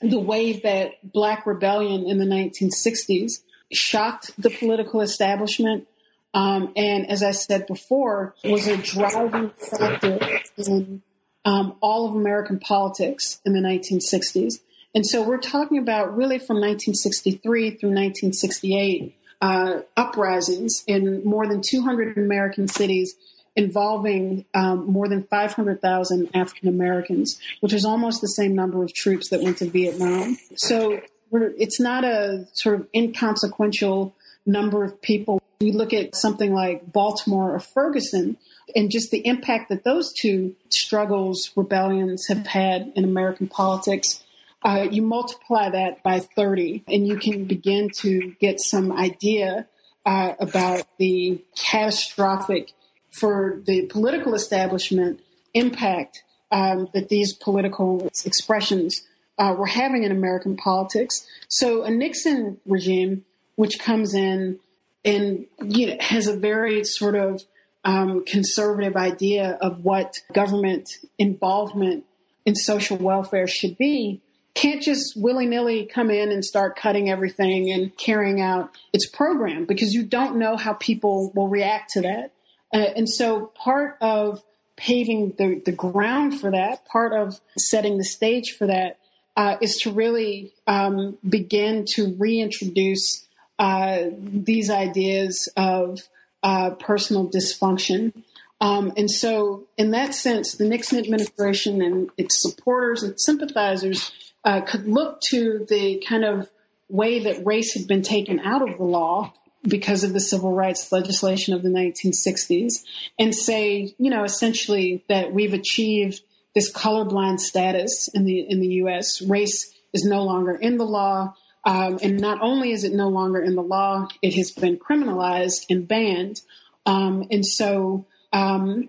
[0.00, 5.86] the way that black rebellion in the 1960s shocked the political establishment.
[6.34, 10.18] Um, and as I said before, was a driving factor
[10.58, 11.02] in
[11.44, 14.60] um, all of American politics in the 1960s.
[14.94, 21.60] And so we're talking about really from 1963 through 1968 uh, uprisings in more than
[21.66, 23.14] 200 American cities
[23.56, 29.30] involving um, more than 500,000 African Americans, which is almost the same number of troops
[29.30, 30.36] that went to Vietnam.
[30.56, 31.00] So
[31.32, 34.14] it's not a sort of inconsequential
[34.44, 35.42] number of people.
[35.60, 38.36] We look at something like Baltimore or Ferguson
[38.74, 44.22] and just the impact that those two struggles, rebellions have had in American politics.
[44.62, 49.66] Uh, you multiply that by 30 and you can begin to get some idea
[50.04, 52.72] uh, about the catastrophic
[53.18, 55.20] for the political establishment
[55.54, 59.02] impact um, that these political expressions
[59.38, 61.26] uh, were having in American politics.
[61.48, 63.24] So a Nixon regime,
[63.56, 64.58] which comes in
[65.04, 67.42] and you know, has a very sort of
[67.84, 72.04] um, conservative idea of what government involvement
[72.44, 74.20] in social welfare should be,
[74.54, 79.66] can't just willy nilly come in and start cutting everything and carrying out its program
[79.66, 82.32] because you don't know how people will react to that.
[82.76, 84.42] Uh, and so part of
[84.76, 88.98] paving the, the ground for that, part of setting the stage for that,
[89.34, 93.26] uh, is to really um, begin to reintroduce
[93.58, 96.00] uh, these ideas of
[96.42, 98.12] uh, personal dysfunction.
[98.60, 104.12] Um, and so, in that sense, the Nixon administration and its supporters and sympathizers
[104.44, 106.50] uh, could look to the kind of
[106.90, 109.32] way that race had been taken out of the law
[109.68, 112.84] because of the civil rights legislation of the 1960s
[113.18, 116.20] and say, you know, essentially that we've achieved
[116.54, 119.20] this colorblind status in the in the U.S.
[119.22, 123.42] Race is no longer in the law, um, and not only is it no longer
[123.42, 126.40] in the law, it has been criminalized and banned,
[126.86, 128.88] um, and so um,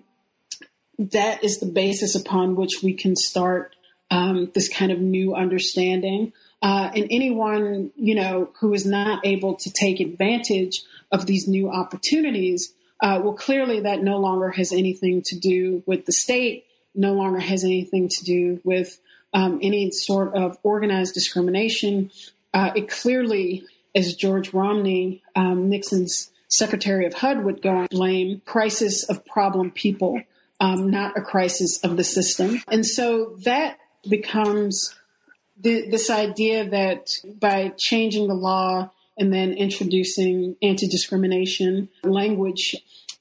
[0.98, 3.76] that is the basis upon which we can start
[4.10, 9.54] um, this kind of new understanding uh, and anyone, you know, who is not able
[9.56, 15.22] to take advantage of these new opportunities, uh, well, clearly that no longer has anything
[15.22, 18.98] to do with the state, no longer has anything to do with
[19.32, 22.10] um, any sort of organized discrimination.
[22.52, 28.42] Uh, it clearly, as George Romney, um, Nixon's Secretary of HUD, would go and blame,
[28.46, 30.20] crisis of problem people,
[30.58, 32.60] um, not a crisis of the system.
[32.66, 34.97] And so that becomes
[35.60, 37.08] the, this idea that
[37.40, 42.76] by changing the law and then introducing anti-discrimination language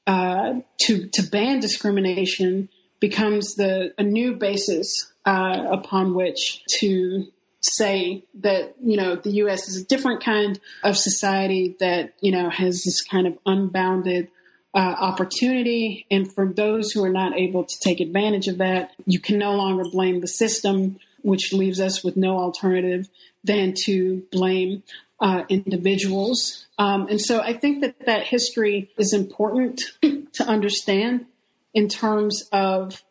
[0.05, 2.69] uh, to to ban discrimination
[2.99, 7.27] becomes the a new basis uh, upon which to
[7.61, 9.67] say that you know the U.S.
[9.67, 14.29] is a different kind of society that you know has this kind of unbounded
[14.73, 19.19] uh, opportunity, and for those who are not able to take advantage of that, you
[19.19, 23.07] can no longer blame the system which leaves us with no alternative
[23.43, 24.83] than to blame
[25.19, 26.67] uh, individuals.
[26.77, 31.25] Um, and so I think that that history is important to understand
[31.73, 33.03] in terms of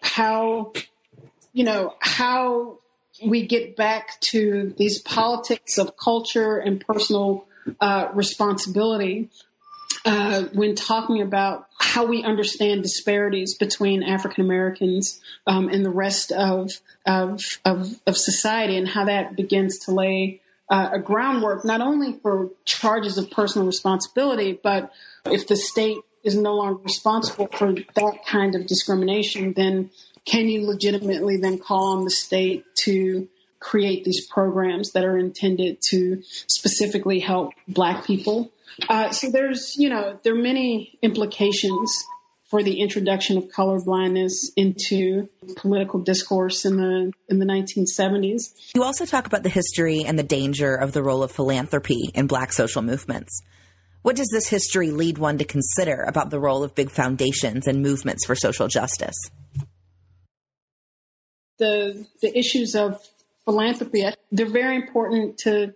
[0.00, 0.72] how,
[1.52, 2.78] you know, how
[3.24, 7.46] we get back to these politics of culture and personal
[7.80, 9.30] uh, responsibility
[10.04, 16.32] uh, when talking about how we understand disparities between African Americans um, and the rest
[16.32, 16.70] of,
[17.06, 20.40] of, of, of, society and how that begins to lay
[20.70, 24.92] uh, a groundwork not only for charges of personal responsibility, but
[25.26, 29.90] if the state is no longer responsible for that kind of discrimination, then
[30.24, 33.28] can you legitimately then call on the state to
[33.58, 38.51] create these programs that are intended to specifically help Black people?
[38.88, 42.04] Uh, so there's, you know, there are many implications
[42.52, 48.52] for the introduction of colorblindness into political discourse in the in the 1970s.
[48.74, 52.26] You also talk about the history and the danger of the role of philanthropy in
[52.26, 53.40] black social movements.
[54.02, 57.80] What does this history lead one to consider about the role of big foundations and
[57.80, 59.16] movements for social justice?
[61.58, 63.00] The the issues of
[63.46, 65.72] philanthropy they're very important to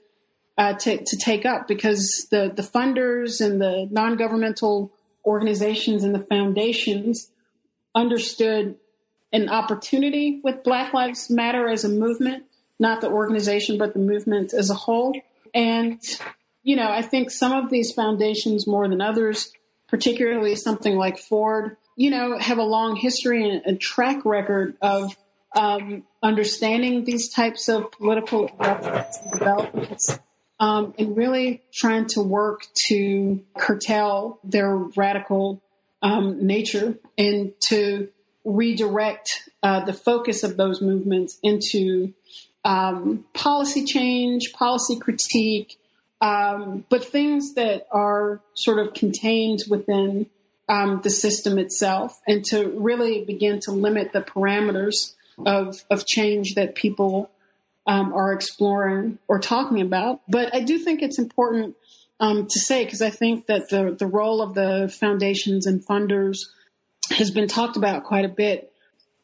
[0.59, 4.93] uh, to, to take up because the, the funders and the non governmental
[5.25, 7.31] organizations and the foundations
[7.95, 8.77] understood
[9.33, 12.45] an opportunity with Black Lives Matter as a movement,
[12.79, 15.19] not the organization, but the movement as a whole.
[15.53, 16.01] And,
[16.63, 19.53] you know, I think some of these foundations more than others,
[19.89, 25.17] particularly something like Ford, you know, have a long history and a track record of
[25.55, 28.51] um, understanding these types of political
[29.33, 30.19] developments
[30.59, 35.63] um, and really trying to work to curtail their radical
[36.03, 38.09] um, nature and to
[38.45, 42.15] redirect uh, the focus of those movements into
[42.65, 45.79] um, policy change, policy critique,
[46.21, 50.27] um, but things that are sort of contained within
[50.69, 56.55] um, the system itself, and to really begin to limit the parameters of of change
[56.55, 57.31] that people
[57.87, 60.21] um, are exploring or talking about.
[60.29, 61.77] But I do think it's important
[62.19, 66.39] um, to say because I think that the the role of the foundations and funders
[67.11, 68.73] has been talked about quite a bit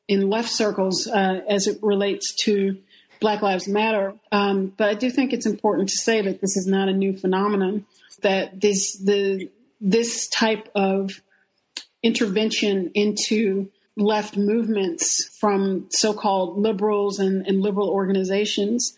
[0.09, 2.79] in left circles uh, as it relates to
[3.21, 4.15] Black Lives Matter.
[4.31, 7.17] Um, but I do think it's important to say that this is not a new
[7.17, 7.87] phenomenon.
[8.23, 9.49] That this the
[9.81, 11.11] this type of
[12.03, 18.97] intervention into left movements from so-called liberals and, and liberal organizations,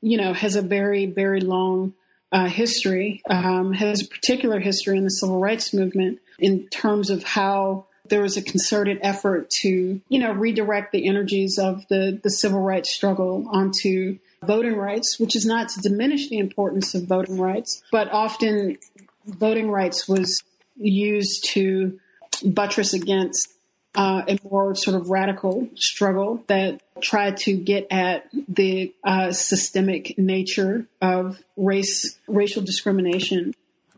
[0.00, 1.94] you know, has a very, very long
[2.30, 7.24] uh, history, um, has a particular history in the civil rights movement in terms of
[7.24, 12.30] how there was a concerted effort to, you know, redirect the energies of the, the
[12.30, 17.38] civil rights struggle onto voting rights, which is not to diminish the importance of voting
[17.40, 18.78] rights, but often
[19.26, 20.42] voting rights was
[20.76, 21.98] used to
[22.44, 23.52] buttress against
[23.98, 30.16] uh, a more sort of radical struggle that tried to get at the uh, systemic
[30.16, 33.54] nature of race, racial discrimination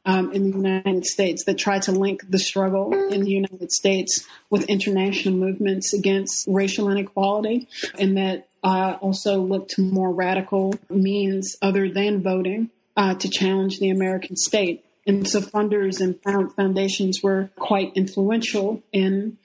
[0.07, 1.45] um, in the United States.
[1.45, 6.89] That tried to link the struggle in the United States with international movements against racial
[6.89, 13.29] inequality, and that uh, also looked to more radical means other than voting uh, to
[13.29, 14.83] challenge the American state.
[15.07, 16.19] And so funders and
[16.55, 19.37] foundations were quite influential in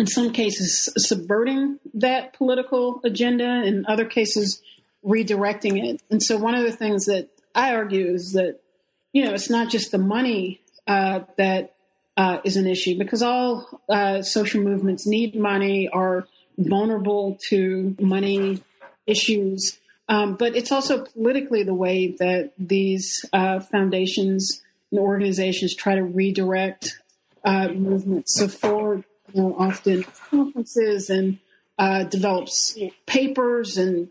[0.00, 4.62] in some cases subverting that political agenda, in other cases
[5.04, 6.00] redirecting it.
[6.10, 8.60] And so one of the things that I argue is that,
[9.12, 11.74] you know, it's not just the money uh, that
[12.16, 16.26] uh, is an issue because all uh, social movements need money, are
[16.56, 18.62] vulnerable to money
[19.06, 19.78] issues.
[20.08, 26.02] Um, but it's also politically the way that these uh, foundations and organizations try to
[26.02, 26.98] redirect
[27.44, 28.34] uh, movements.
[28.38, 31.38] So for you know, often conferences and
[31.78, 34.10] uh, develops papers and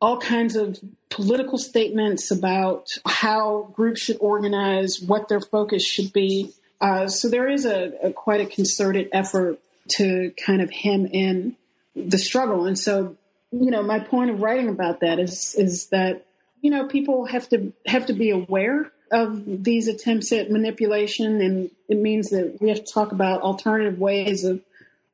[0.00, 0.78] all kinds of
[1.08, 6.52] political statements about how groups should organize, what their focus should be.
[6.80, 11.56] Uh, so there is a, a, quite a concerted effort to kind of hem in
[11.94, 12.64] the struggle.
[12.64, 13.16] And so,
[13.50, 16.24] you know, my point of writing about that is is that
[16.62, 21.70] you know people have to have to be aware of these attempts at manipulation, and
[21.88, 24.60] it means that we have to talk about alternative ways of,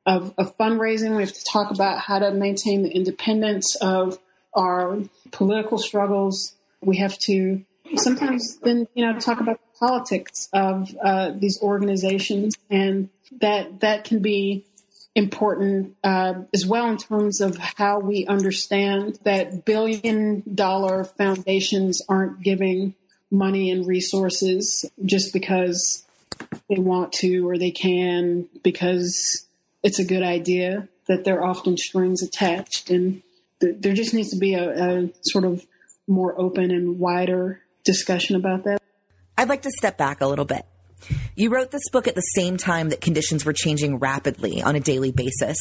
[0.05, 1.15] of, of fundraising.
[1.15, 4.19] We have to talk about how to maintain the independence of
[4.53, 4.99] our
[5.31, 6.53] political struggles.
[6.81, 7.63] We have to
[7.95, 14.03] sometimes then you know talk about the politics of uh, these organizations, and that that
[14.03, 14.65] can be
[15.15, 22.41] important uh, as well in terms of how we understand that billion dollar foundations aren't
[22.43, 22.93] giving
[23.31, 26.05] money and resources just because
[26.69, 29.45] they want to or they can because
[29.83, 33.21] it's a good idea that there are often strings attached and
[33.59, 35.65] th- there just needs to be a, a sort of
[36.07, 38.81] more open and wider discussion about that
[39.37, 40.65] i'd like to step back a little bit
[41.35, 44.79] You wrote this book at the same time that conditions were changing rapidly on a
[44.79, 45.57] daily basis.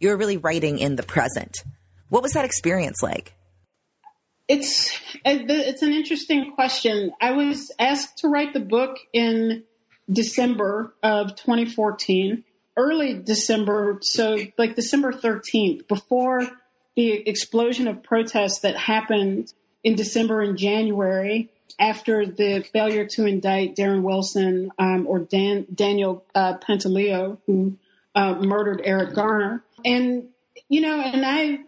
[0.00, 1.54] You were really writing in the present.
[2.08, 3.34] What was that experience like?
[4.48, 7.12] It's it's an interesting question.
[7.20, 9.64] I was asked to write the book in
[10.10, 12.44] December of 2014,
[12.76, 16.48] early December, so like December 13th, before
[16.96, 19.52] the explosion of protests that happened
[19.84, 26.24] in December and January after the failure to indict Darren Wilson um, or Dan, Daniel
[26.34, 27.76] uh, Pantaleo, who
[28.14, 29.62] uh, murdered Eric Garner.
[29.84, 30.28] And,
[30.68, 31.60] you know, and I,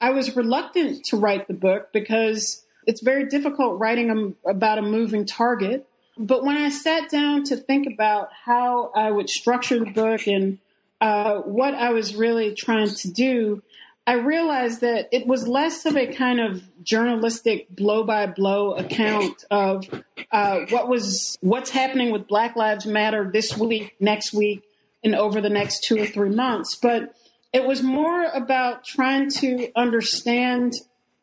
[0.00, 4.82] I was reluctant to write the book because it's very difficult writing a, about a
[4.82, 5.86] moving target.
[6.16, 10.58] But when I sat down to think about how I would structure the book and
[11.00, 13.62] uh, what I was really trying to do,
[14.06, 19.44] I realized that it was less of a kind of journalistic blow by blow account
[19.50, 19.84] of
[20.32, 24.62] uh, what was what's happening with Black Lives Matter this week, next week,
[25.04, 27.14] and over the next two or three months, but
[27.58, 30.72] it was more about trying to understand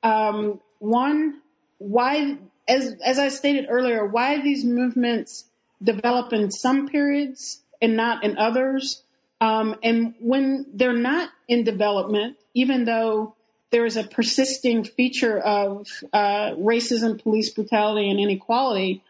[0.03, 1.41] um, one
[1.77, 5.45] why, as as I stated earlier, why these movements
[5.81, 9.03] develop in some periods and not in others,
[9.41, 13.36] um, and when they're not in development even though
[13.71, 19.03] there is a persisting feature of uh, racism, police brutality, and inequality,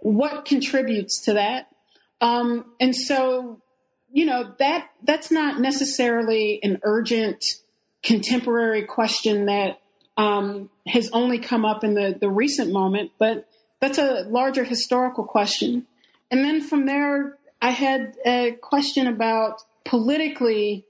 [0.00, 1.68] what contributes to that?
[2.20, 3.60] Um, and so,
[4.12, 7.44] you know, that that's not necessarily an urgent
[8.02, 9.80] contemporary question that
[10.16, 13.46] um, has only come up in the, the recent moment, but
[13.80, 15.86] that's a larger historical question.
[16.30, 20.86] And then from there, I had a question about politically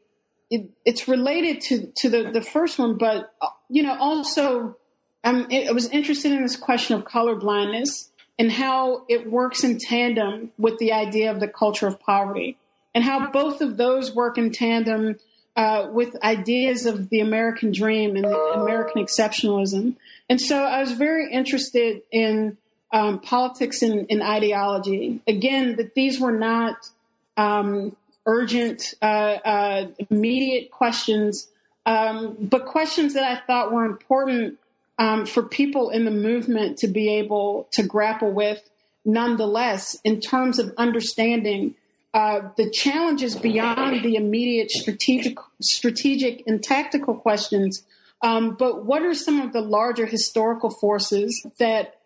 [0.51, 3.33] it, it's related to to the the first one, but
[3.69, 4.77] you know, also
[5.23, 9.79] um, I was interested in this question of color blindness and how it works in
[9.79, 12.57] tandem with the idea of the culture of poverty,
[12.95, 15.17] and how both of those work in tandem
[15.57, 19.97] uh, with ideas of the American dream and American exceptionalism.
[20.29, 22.57] And so, I was very interested in
[22.93, 25.21] um, politics and, and, ideology.
[25.27, 26.89] Again, that these were not
[27.37, 31.49] um, urgent, uh, uh, immediate questions,
[31.87, 34.59] um, but questions that I thought were important
[34.99, 38.63] um, for people in the movement to be able to grapple with
[39.05, 41.75] nonetheless in terms of understanding
[42.13, 47.85] uh, the challenges beyond the immediate strategic, strategic and tactical questions.
[48.23, 52.01] Um, but what are some of the larger historical forces that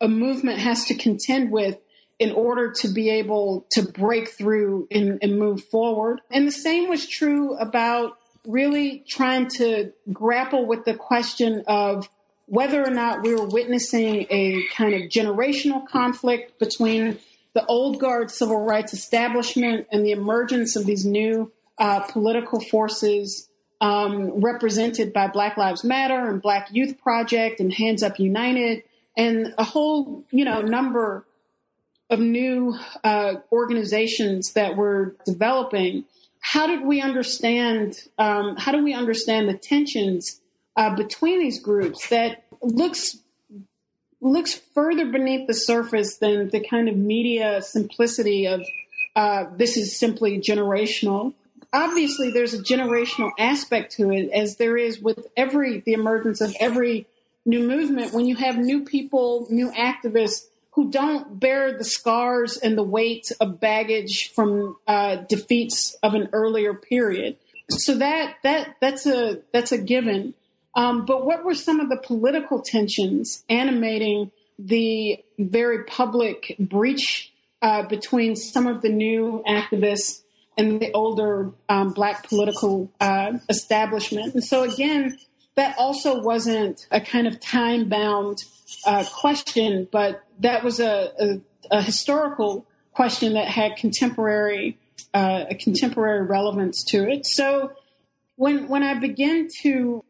[0.00, 1.78] a movement has to contend with
[2.18, 6.20] in order to be able to break through and, and move forward.
[6.30, 12.08] And the same was true about really trying to grapple with the question of
[12.46, 17.18] whether or not we were witnessing a kind of generational conflict between
[17.58, 23.48] the old guard civil rights establishment and the emergence of these new uh, political forces
[23.80, 28.84] um, represented by Black Lives Matter and Black Youth Project and Hands Up United
[29.16, 31.26] and a whole you know number
[32.08, 36.04] of new uh, organizations that were developing,
[36.38, 37.96] how did we understand?
[38.18, 40.40] Um, how do we understand the tensions
[40.76, 43.18] uh, between these groups that looks
[44.20, 48.62] looks further beneath the surface than the kind of media simplicity of
[49.14, 51.34] uh, this is simply generational.
[51.72, 56.54] Obviously, there's a generational aspect to it, as there is with every the emergence of
[56.60, 57.06] every
[57.44, 58.12] new movement.
[58.12, 63.32] When you have new people, new activists who don't bear the scars and the weight
[63.40, 67.36] of baggage from uh, defeats of an earlier period.
[67.68, 70.34] So that that that's a that's a given.
[70.78, 77.82] Um, but what were some of the political tensions animating the very public breach uh,
[77.82, 80.22] between some of the new activists
[80.56, 84.34] and the older um, black political uh, establishment?
[84.34, 85.18] And so again,
[85.56, 88.38] that also wasn't a kind of time bound
[88.86, 91.40] uh, question, but that was a, a,
[91.72, 94.78] a, historical question that had contemporary
[95.12, 97.26] uh, a contemporary relevance to it.
[97.26, 97.72] So
[98.36, 100.04] when when I began to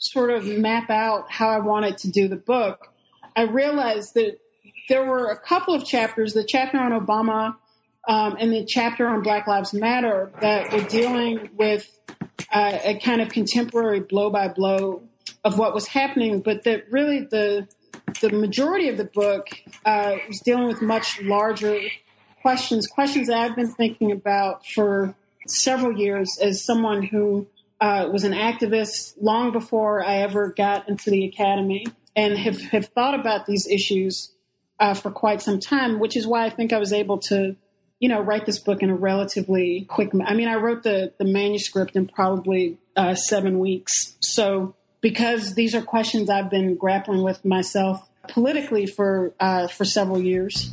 [0.00, 2.88] sort of map out how I wanted to do the book,
[3.36, 4.38] I realized that
[4.88, 7.56] there were a couple of chapters, the chapter on Obama
[8.08, 11.88] um, and the chapter on Black Lives Matter, that were dealing with
[12.52, 15.02] uh, a kind of contemporary blow by blow
[15.44, 17.68] of what was happening, but that really the
[18.20, 19.46] the majority of the book
[19.84, 21.78] uh, is dealing with much larger
[22.42, 25.14] questions, questions that I've been thinking about for
[25.46, 27.46] several years as someone who
[27.80, 32.86] uh, was an activist long before I ever got into the academy and have, have
[32.86, 34.32] thought about these issues
[34.78, 37.56] uh, for quite some time, which is why I think I was able to
[38.00, 40.10] you know, write this book in a relatively quick.
[40.24, 44.16] I mean, I wrote the the manuscript in probably uh, seven weeks.
[44.20, 50.20] So because these are questions I've been grappling with myself politically for uh, for several
[50.20, 50.70] years.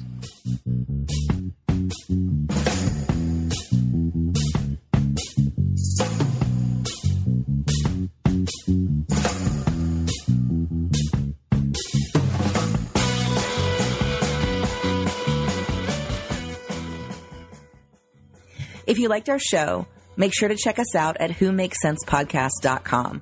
[18.97, 19.85] If you liked our show,
[20.15, 23.21] make sure to check us out at whomakescentspodcast.com.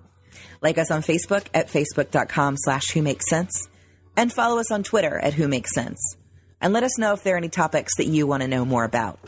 [0.62, 3.68] Like us on Facebook at facebook.com slash who makes cents
[4.16, 6.16] and follow us on Twitter at who makes cents.
[6.62, 8.86] And let us know if there are any topics that you want to know more
[8.86, 9.20] about.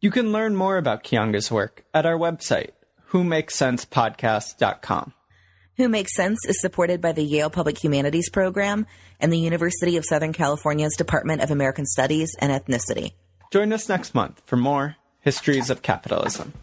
[0.00, 2.70] You can learn more about Keeanga's work at our website,
[3.08, 5.12] whomakescentspodcast.com.
[5.78, 8.86] Who Makes Cents is supported by the Yale Public Humanities Program
[9.18, 13.14] and the University of Southern California's Department of American Studies and Ethnicity.
[13.50, 16.54] Join us next month for more Histories of Capitalism.